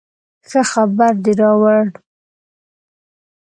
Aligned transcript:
ښه 0.49 0.61
خبر 0.71 1.13
دې 1.23 1.33
راوړ 1.41 1.85